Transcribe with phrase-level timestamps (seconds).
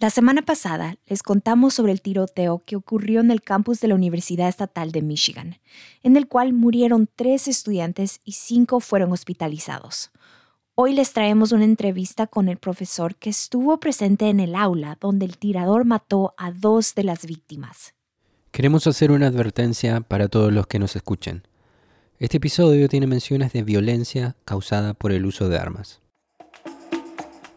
[0.00, 3.94] La semana pasada les contamos sobre el tiroteo que ocurrió en el campus de la
[3.94, 5.58] Universidad Estatal de Michigan,
[6.02, 10.10] en el cual murieron tres estudiantes y cinco fueron hospitalizados.
[10.74, 15.26] Hoy les traemos una entrevista con el profesor que estuvo presente en el aula donde
[15.26, 17.92] el tirador mató a dos de las víctimas.
[18.52, 21.42] Queremos hacer una advertencia para todos los que nos escuchen.
[22.18, 26.00] Este episodio tiene menciones de violencia causada por el uso de armas.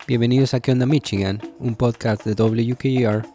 [0.06, 1.40] Bienvenidos a ¿Qué onda Michigan?
[1.60, 3.26] Un podcast de WKR.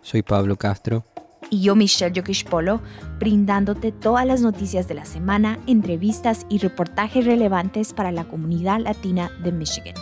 [0.00, 1.04] Soy Pablo Castro.
[1.50, 2.80] Y yo, Michelle Polo,
[3.18, 9.30] brindándote todas las noticias de la semana, entrevistas y reportajes relevantes para la comunidad latina
[9.44, 9.94] de Michigan.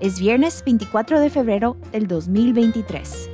[0.00, 3.30] Es viernes 24 de febrero del 2023.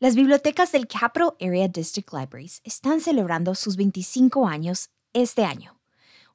[0.00, 5.81] Las bibliotecas del Capital Area District Libraries están celebrando sus 25 años este año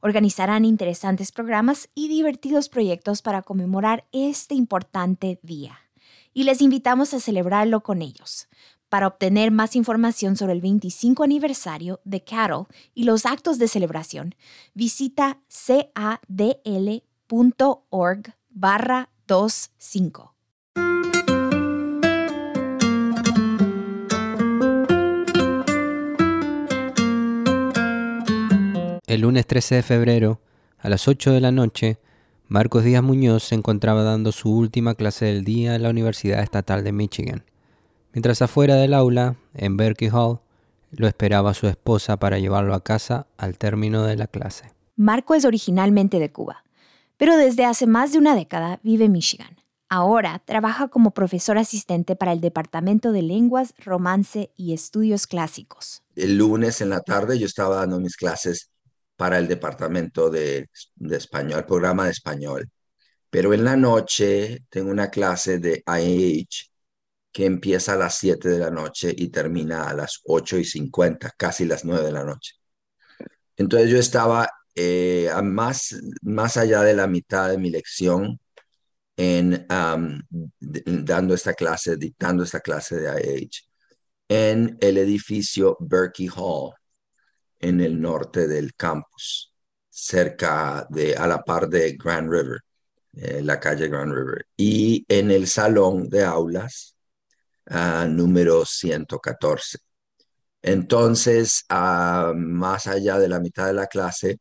[0.01, 5.79] organizarán interesantes programas y divertidos proyectos para conmemorar este importante día.
[6.33, 8.47] Y les invitamos a celebrarlo con ellos.
[8.89, 14.35] Para obtener más información sobre el 25 aniversario de Cattle y los actos de celebración,
[14.73, 17.01] visita cadl.org
[18.49, 20.33] barra 25.
[29.07, 30.41] El lunes 13 de febrero,
[30.79, 31.97] a las 8 de la noche,
[32.49, 36.83] Marcos Díaz Muñoz se encontraba dando su última clase del día en la Universidad Estatal
[36.83, 37.45] de Michigan,
[38.11, 40.41] mientras afuera del aula, en Berkeley Hall,
[40.91, 44.73] lo esperaba su esposa para llevarlo a casa al término de la clase.
[44.97, 46.65] Marco es originalmente de Cuba,
[47.15, 49.55] pero desde hace más de una década vive en Michigan.
[49.87, 56.03] Ahora trabaja como profesor asistente para el Departamento de Lenguas, Romance y Estudios Clásicos.
[56.17, 58.69] El lunes en la tarde yo estaba dando mis clases
[59.17, 60.69] para el departamento de,
[61.11, 62.69] español, programa de español.
[63.29, 66.69] Pero en la noche tengo una clase de IH
[67.31, 71.33] que empieza a las 7 de la noche y termina a las 8 y 50,
[71.37, 72.53] casi las 9 de la noche.
[73.57, 78.39] Entonces yo estaba eh, más, más allá de la mitad de mi lección
[79.17, 79.65] en
[80.59, 83.67] dando esta clase, dictando esta clase de IH
[84.29, 86.73] en el edificio Berkey Hall
[87.59, 89.53] en el norte del campus,
[89.89, 92.59] cerca de, a la par de Grand River,
[93.13, 96.95] eh, la calle Grand River, y en el salón de aulas
[97.69, 99.79] uh, número 114.
[100.61, 104.39] Entonces, uh, más allá de la mitad de la clase,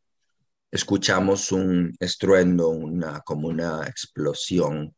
[0.70, 4.94] escuchamos un estruendo, una, como una explosión.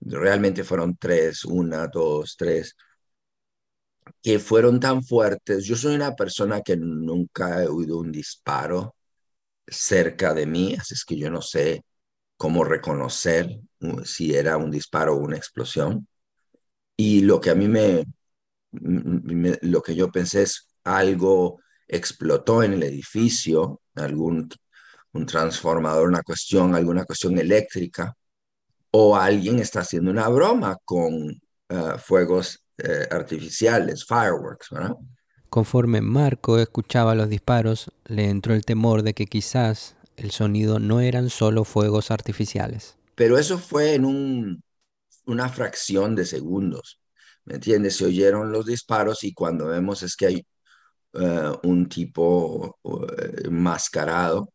[0.00, 2.74] Realmente fueron tres, una, dos, tres
[4.22, 5.64] que fueron tan fuertes.
[5.64, 8.96] Yo soy una persona que nunca he oído un disparo
[9.66, 11.84] cerca de mí, así es que yo no sé
[12.36, 16.08] cómo reconocer uh, si era un disparo o una explosión.
[16.96, 18.04] Y lo que a mí me,
[18.72, 24.48] lo que yo pensé es algo explotó en el edificio, algún
[25.12, 28.16] un transformador, una cuestión, alguna cuestión eléctrica,
[28.90, 31.12] o alguien está haciendo una broma con
[31.68, 34.96] uh, fuegos eh, artificiales, fireworks, ¿verdad?
[35.48, 41.00] Conforme Marco escuchaba los disparos, le entró el temor de que quizás el sonido no
[41.00, 42.96] eran solo fuegos artificiales.
[43.14, 44.62] Pero eso fue en un,
[45.26, 47.00] una fracción de segundos,
[47.44, 47.96] ¿me entiendes?
[47.96, 50.46] Se oyeron los disparos y cuando vemos es que hay
[51.14, 53.06] eh, un tipo uh,
[53.50, 54.52] mascarado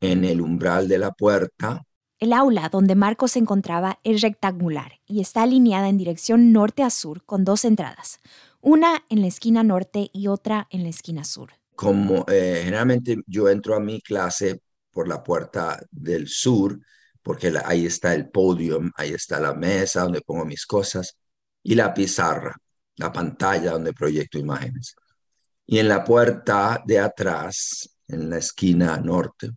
[0.00, 1.82] en el umbral de la puerta
[2.20, 6.90] el aula donde Marco se encontraba es rectangular y está alineada en dirección norte a
[6.90, 8.20] sur con dos entradas,
[8.60, 11.50] una en la esquina norte y otra en la esquina sur.
[11.74, 14.60] Como eh, generalmente yo entro a mi clase
[14.90, 16.78] por la puerta del sur,
[17.22, 21.16] porque ahí está el podio, ahí está la mesa donde pongo mis cosas
[21.62, 22.54] y la pizarra,
[22.96, 24.94] la pantalla donde proyecto imágenes.
[25.64, 29.50] Y en la puerta de atrás, en la esquina norte,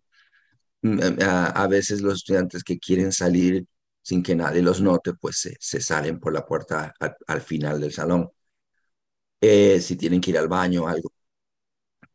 [0.84, 3.66] Mm, eh, a, veces los estudiantes que quieren salir
[4.02, 6.92] sin que nadie los note, pues se, salen por la puerta
[7.26, 8.30] al, final del salón.
[9.40, 11.12] Eh, si tienen que ir al baño o algo.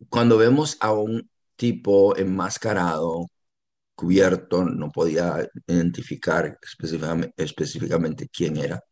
[0.10, 3.27] Cuando vemos a un tipo enmascarado,
[3.95, 8.83] cubierto, no podía identificar específicamente, específicamente quién era.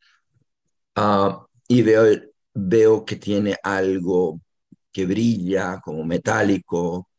[0.95, 2.03] Ah, y veo,
[2.53, 4.41] veo que tiene algo
[4.91, 7.09] que brilla como metálico,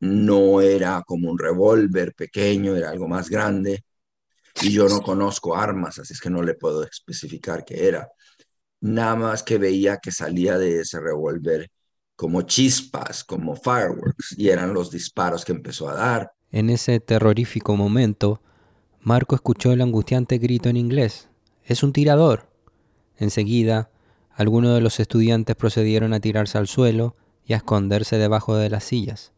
[0.00, 3.84] no era como un revólver pequeño, era algo más grande.
[4.62, 8.08] Y yo no conozco armas, así es que no le puedo especificar qué era.
[8.80, 11.70] Nada más que veía que salía de ese revólver
[12.14, 16.32] como chispas, como fireworks, y eran los disparos que empezó a dar.
[16.50, 18.40] En ese terrorífico momento,
[19.00, 21.28] Marco escuchó el angustiante grito en inglés.
[21.64, 22.48] ¡Es un tirador!
[23.18, 23.90] Enseguida,
[24.30, 27.14] algunos de los estudiantes procedieron a tirarse al suelo
[27.44, 29.32] y a esconderse debajo de las sillas,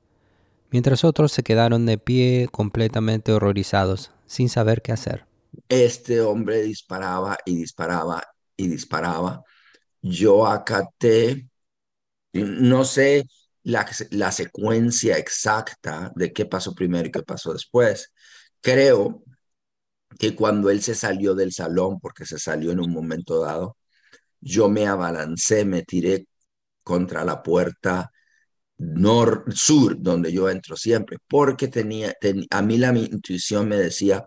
[0.70, 5.26] mientras otros se quedaron de pie completamente horrorizados, sin saber qué hacer.
[5.68, 8.22] Este hombre disparaba y disparaba
[8.56, 9.42] y disparaba.
[10.02, 11.48] Yo acaté,
[12.32, 13.24] no sé
[13.64, 18.12] la, la secuencia exacta de qué pasó primero y qué pasó después.
[18.60, 19.22] Creo
[20.18, 23.76] que cuando él se salió del salón, porque se salió en un momento dado,
[24.40, 26.26] yo me abalancé, me tiré
[26.84, 28.12] contra la puerta
[29.54, 32.14] sur, donde yo entro siempre, porque tenía,
[32.50, 34.26] a mí la mi intuición me decía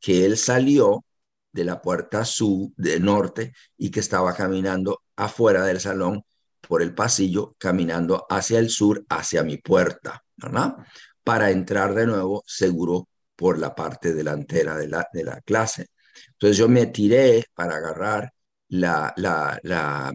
[0.00, 1.04] que él salió
[1.52, 6.22] de la puerta sur, de norte, y que estaba caminando afuera del salón
[6.60, 10.76] por el pasillo, caminando hacia el sur, hacia mi puerta, ¿verdad?
[11.24, 15.88] Para entrar de nuevo seguro por la parte delantera de la, de la clase.
[16.32, 18.32] Entonces yo me tiré para agarrar
[18.68, 20.12] la, la, la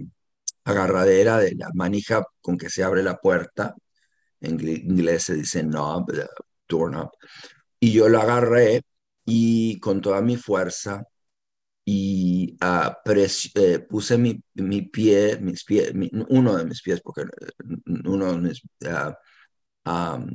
[0.66, 3.76] agarradera de la manija con que se abre la puerta.
[4.42, 6.12] En inglés se dice knob,
[6.68, 7.12] doorknob.
[7.80, 8.84] Y yo lo agarré
[9.26, 11.04] y con toda mi fuerza
[11.86, 12.94] y uh,
[13.90, 15.92] puse mi, mi, pie, mis pies,
[16.30, 17.28] uno de mis pies, porque eh,
[18.06, 18.62] uno de mis
[19.86, 20.26] uh,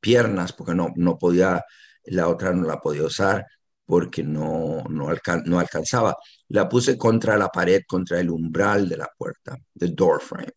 [0.00, 1.64] piernas, porque no, no podía,
[2.04, 3.46] la otra no la podía usar
[3.90, 5.08] porque no, no,
[5.46, 6.16] no alcanzaba.
[6.50, 10.52] La puse contra la pared, contra el umbral de la puerta, del door frame.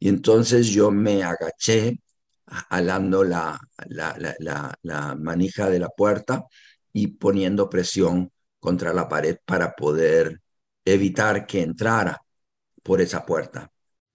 [0.00, 2.00] Y entonces yo me agaché,
[2.70, 3.56] alando la,
[3.86, 6.44] la, la, la, manija de la puerta
[6.92, 10.40] y poniendo presión contra la pared para poder
[10.84, 12.20] evitar que entrara
[12.82, 13.70] por esa puerta.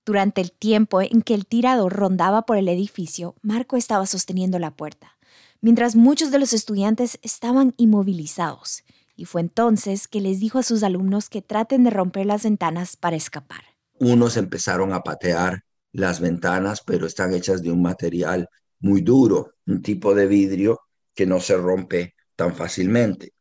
[0.06, 4.75] Durante el tiempo en que el tirador rondaba por el edificio, Marco estaba sosteniendo la
[4.75, 5.17] puerta
[5.62, 8.83] mientras muchos de los estudiantes estaban inmovilizados,
[9.15, 12.95] y fue entonces que les dijo a sus alumnos que traten de romper las ventanas
[12.95, 13.63] para escapar.
[14.00, 18.48] Unos empezaron a patear las ventanas, pero están hechas de un material
[18.80, 20.81] muy duro, un tipo de vidrio
[21.15, 23.33] que no se rompe tan fácilmente.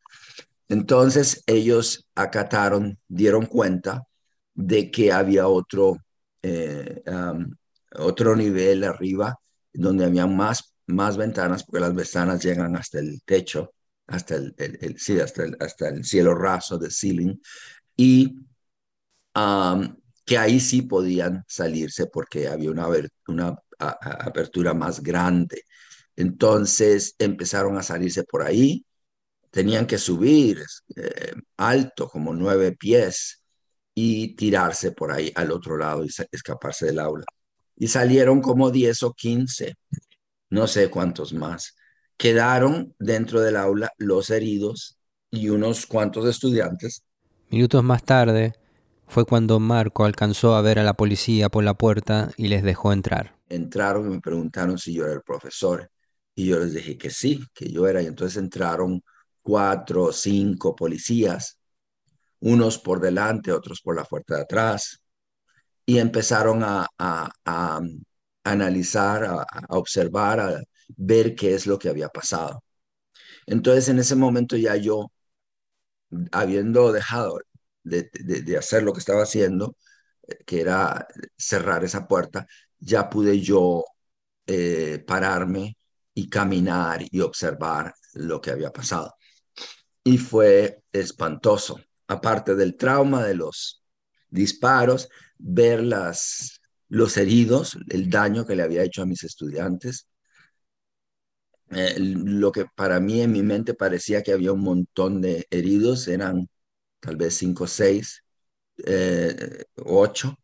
[0.67, 4.07] Entonces ellos acataron, dieron cuenta
[4.55, 5.97] de que había otro,
[6.41, 7.03] eh,
[7.93, 9.39] otro nivel arriba
[9.71, 13.73] donde había más más ventanas, porque las ventanas llegan hasta el techo,
[14.07, 17.35] hasta el, el, sí, hasta el, hasta el cielo raso del ceiling,
[17.95, 18.39] y
[20.25, 22.87] que ahí sí podían salirse porque había una,
[23.27, 25.63] una apertura más grande.
[26.15, 28.85] Entonces empezaron a salirse por ahí,
[29.51, 30.63] tenían que subir
[30.95, 33.43] eh, alto, como nueve pies,
[33.99, 37.25] y tirarse por ahí al otro lado y escaparse del aula.
[37.75, 39.75] Y salieron como 10 o 15
[40.49, 41.75] no sé cuántos más.
[42.17, 44.97] Quedaron dentro del aula los heridos
[45.29, 47.03] y unos cuantos estudiantes.
[47.49, 48.53] Minutos más tarde
[49.07, 52.91] fue cuando Marco alcanzó a ver a la policía por la puerta y les dejó
[52.91, 53.35] entrar.
[53.49, 55.89] Entraron y me preguntaron si yo era el profesor
[56.35, 58.01] y yo les dije que sí, que yo era.
[58.01, 59.01] Y entonces entraron
[59.41, 61.57] cuatro o cinco policías,
[62.41, 65.01] unos por delante, otros por la puerta de atrás,
[65.85, 67.81] y empezaron a, a,
[68.51, 70.61] analizar, a, observar, a
[70.95, 72.63] ver qué es lo que había pasado.
[73.45, 75.11] Entonces, en ese momento ya yo,
[76.31, 77.39] habiendo dejado
[77.83, 78.09] de,
[78.57, 79.75] hacer lo que estaba haciendo,
[80.27, 81.07] eh, que era
[81.37, 82.47] cerrar esa puerta,
[82.79, 83.85] ya pude yo
[84.47, 85.77] eh, pararme
[86.13, 89.15] y caminar y observar lo que había pasado.
[90.03, 93.83] Y fue espantoso, aparte del trauma de los
[94.29, 96.56] disparos, ver las,
[96.89, 100.07] los heridos, el daño que le había hecho a mis estudiantes.
[101.69, 106.07] Eh, lo que para mí en mi mente parecía que había un montón de heridos,
[106.07, 106.47] eran
[106.99, 108.23] tal vez cinco, seis,
[108.85, 110.37] eh, ocho.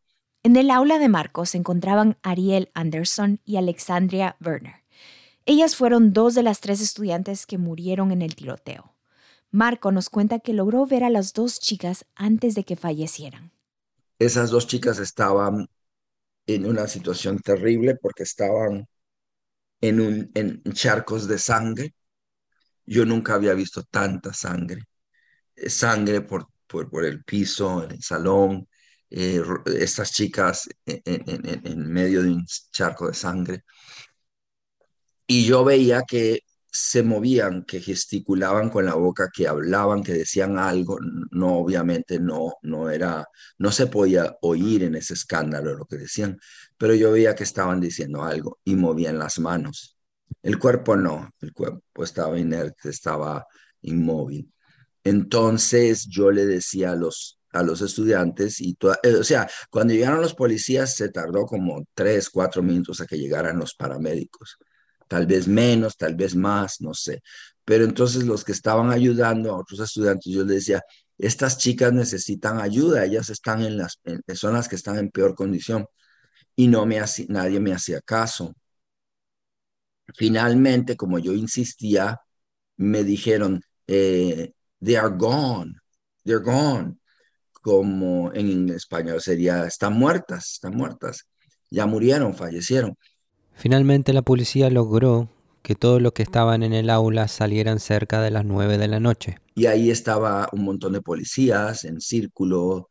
[0.43, 4.83] En el aula de Marcos se encontraban Ariel Anderson y Alexandria Werner.
[5.45, 8.93] Ellas fueron dos de las tres estudiantes que murieron en el tiroteo.
[9.51, 13.51] Marco nos cuenta que logró ver a las dos chicas antes de que fallecieran.
[14.19, 15.67] Esas dos chicas estaban
[16.47, 18.87] en una situación terrible porque estaban
[19.81, 21.93] en, un, en charcos de sangre.
[22.85, 24.83] Yo nunca había visto tanta sangre.
[25.55, 28.67] Eh, sangre por, por, el piso, en el salón,
[29.09, 29.41] eh,
[29.77, 33.63] estas chicas en, en, medio de un charco de sangre.
[35.27, 36.41] Y yo veía que
[36.73, 40.97] se movían, que gesticulaban con la boca, que hablaban, que decían algo,
[41.31, 43.27] no obviamente no no era
[43.59, 46.39] no se podía oír en ese escándalo lo que decían,
[46.77, 49.97] pero yo veía que estaban diciendo algo y movían las manos.
[50.41, 53.45] El cuerpo no, el cuerpo estaba inerte, estaba
[53.81, 54.51] inmóvil.
[55.03, 60.21] Entonces yo le decía a los, a los estudiantes, y eh, o sea, cuando llegaron
[60.21, 64.57] los policías se tardó como tres, cuatro minutos a que llegaran los paramédicos.
[65.13, 67.21] Tal vez menos, tal vez más, no sé.
[67.63, 70.81] Pero entonces los que estaban ayudando a otros estudiantes, yo les decía,
[71.19, 73.99] estas chicas necesitan ayuda, ellas están en las,
[74.33, 75.85] son las que están en peor condición.
[76.55, 78.55] Y no me nadie me hacía caso.
[80.15, 82.19] Finalmente, como yo insistía,
[82.77, 84.51] me dijeron, eh,
[84.83, 85.75] they are gone,
[86.25, 86.97] they're gone,
[87.61, 91.27] como en español sería, están muertas, están muertas,
[91.69, 92.97] ya murieron, fallecieron.
[93.55, 95.29] Finalmente la policía logró
[95.61, 98.99] que todos los que estaban en el aula salieran cerca de las nueve de la
[98.99, 99.37] noche.
[99.55, 102.89] Y ahí estaba un montón de policías en círculo,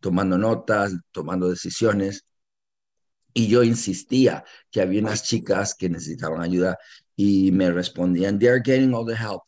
[0.00, 2.24] tomando notas, tomando decisiones.
[3.32, 6.78] Y yo insistía que había unas chicas que necesitaban ayuda
[7.16, 9.42] y me respondían, they're getting all the help.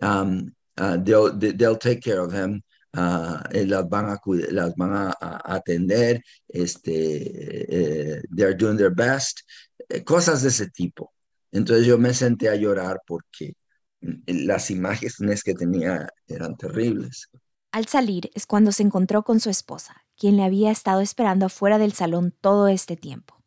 [0.00, 2.62] Um, uh, they'll, they'll, take care of them.
[2.94, 4.20] Uh, las van a
[4.50, 9.40] las van a, atender, este, eh, they're doing their best,
[9.88, 11.12] eh, cosas de ese tipo.
[11.52, 13.54] Entonces yo me senté a llorar porque
[14.02, 17.30] mm, las imágenes que tenía eran terribles.
[17.70, 21.78] Al salir es cuando se encontró con su esposa, quien le había estado esperando afuera
[21.78, 23.42] del salón todo este tiempo.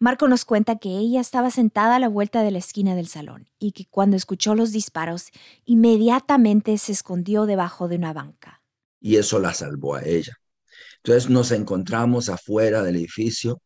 [0.00, 3.50] Marco nos cuenta que ella estaba sentada a la vuelta de la esquina del salón
[3.58, 5.26] y que cuando escuchó los disparos,
[5.64, 8.57] inmediatamente se escondió debajo de una banca.
[9.00, 10.34] Y eso la salvó a ella.
[11.02, 13.60] Entonces nos encontramos afuera del edificio,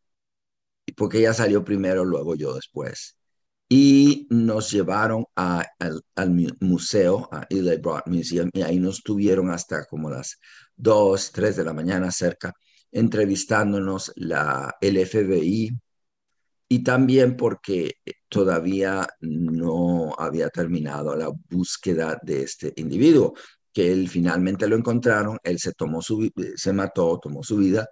[0.95, 3.17] porque ella salió primero, luego yo después.
[3.69, 5.67] Y nos llevaron al,
[6.59, 10.39] museo, a Eli Broad Museum, y ahí nos tuvieron hasta como las
[10.75, 12.53] 2, 3 de la mañana cerca,
[12.91, 15.71] entrevistándonos la, el FBI,
[16.69, 17.97] y también porque
[18.29, 23.33] todavía no había terminado la búsqueda de este individuo,
[23.73, 27.87] que él finalmente lo encontraron, él se tomó su, se mató, tomó su vida,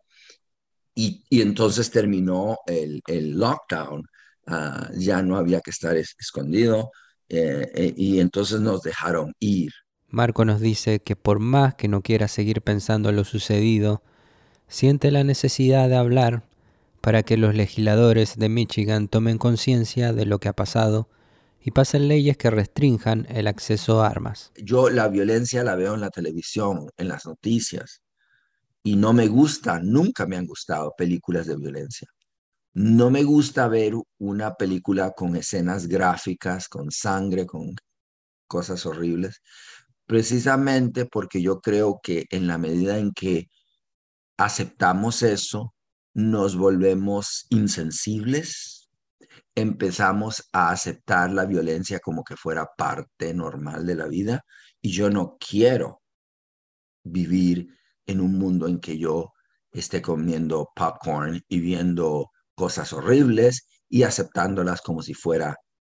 [0.93, 3.01] y, entonces terminó el,
[3.37, 4.05] lockdown,
[4.47, 6.91] ah, ya no había que estar escondido,
[7.29, 9.71] eh, eh, y entonces nos dejaron ir.
[10.09, 14.03] Marco nos dice que por más que no quiera seguir pensando en lo sucedido,
[14.67, 16.43] siente la necesidad de hablar
[16.99, 21.07] para que los legisladores de Michigan tomen conciencia de lo que ha pasado
[21.63, 24.51] y pasen leyes que restrinjan el acceso a armas.
[24.55, 28.01] Yo la violencia la veo en la televisión, en las noticias,
[28.83, 32.07] y no me gusta, nunca me han gustado películas de violencia.
[32.73, 37.75] No me gusta ver una película con escenas gráficas, con sangre, con
[38.47, 39.41] cosas horribles,
[40.05, 43.49] precisamente porque yo creo que en la medida en que
[44.37, 45.73] aceptamos eso,
[46.13, 48.80] nos volvemos insensibles,
[49.55, 54.45] empezamos a aceptar la violencia como que fuera parte normal de la vida
[54.81, 56.01] y yo no quiero
[57.03, 57.67] vivir
[58.05, 59.33] en un mundo en que yo
[59.71, 65.57] esté comiendo popcorn y viendo cosas horribles y aceptándolas como si fuera,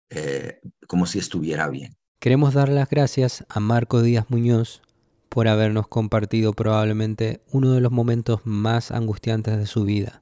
[0.10, 1.96] eh, como si estuviera bien.
[2.20, 4.82] Queremos dar las gracias a Marco Díaz Muñoz
[5.30, 10.22] por habernos compartido probablemente uno de los momentos más angustiantes de su vida.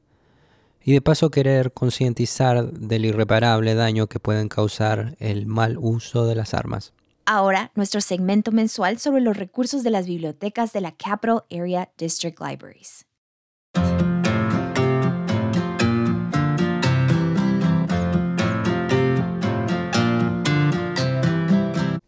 [0.89, 6.33] Y de paso querer concientizar del irreparable daño que pueden causar el mal uso de
[6.33, 6.93] las armas.
[7.27, 12.39] Ahora, nuestro segmento mensual sobre los recursos de las bibliotecas de la Capital Area District
[12.41, 13.05] Libraries.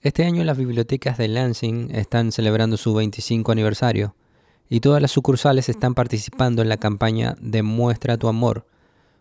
[0.01, 4.15] Este año las bibliotecas de Lansing están celebrando su 25 aniversario
[4.69, 8.70] y todas las sucursales están participando en la campaña Demuestra tu amor.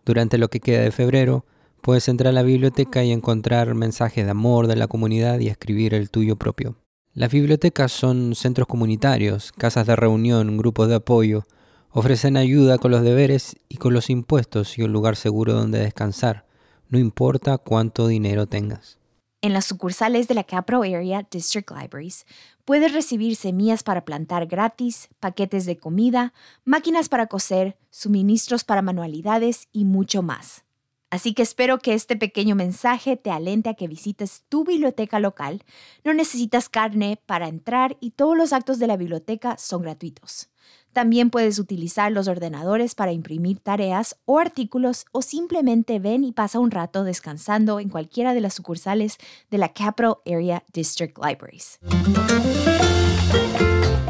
[0.05, 1.45] Durante lo que queda de febrero,
[1.81, 5.93] puedes entrar a la biblioteca y encontrar mensajes de amor de la comunidad y escribir
[5.93, 6.77] el tuyo propio.
[7.13, 11.43] Las bibliotecas son centros comunitarios, casas de reunión, grupos de apoyo,
[11.89, 16.45] ofrecen ayuda con los deberes y con los impuestos y un lugar seguro donde descansar,
[16.89, 19.00] no importa cuánto dinero tengas.
[19.43, 22.27] En las sucursales de la Capro Area District Libraries
[22.63, 26.31] puedes recibir semillas para plantar gratis, paquetes de comida,
[26.63, 30.63] máquinas para coser, suministros para manualidades y mucho más.
[31.09, 35.63] Así que espero que este pequeño mensaje te alente a que visites tu biblioteca local.
[36.03, 40.50] No necesitas carne para entrar y todos los actos de la biblioteca son gratuitos.
[40.93, 46.59] También puedes utilizar los ordenadores para imprimir tareas o artículos o simplemente ven y pasa
[46.59, 49.17] un rato descansando en cualquiera de las sucursales
[49.49, 51.79] de la Capital Area District Libraries.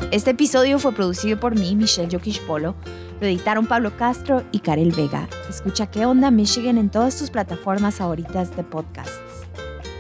[0.10, 2.76] Este episodio fue producido por mí, Michelle Yokish Polo.
[3.22, 5.30] Lo editaron Pablo Castro y Karel Vega.
[5.48, 9.48] Escucha ¿Qué onda Michigan en todas tus plataformas favoritas de podcasts.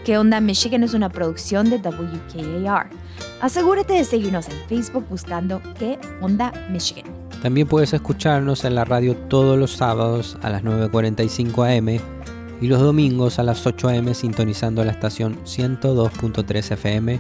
[0.03, 2.89] ¿Qué onda Michigan es una producción de WKAR
[3.41, 7.05] Asegúrate de seguirnos en Facebook buscando ¿Qué onda Michigan?
[7.41, 11.99] También puedes escucharnos en la radio todos los sábados a las 9.45 am
[12.61, 17.19] y los domingos a las 8 am sintonizando la estación 102.3 FM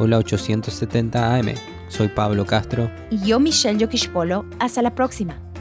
[0.00, 1.54] o la 870 AM.
[1.86, 2.90] Soy Pablo Castro.
[3.10, 4.44] Y yo Michelle Yokishpolo.
[4.58, 5.51] Hasta la próxima.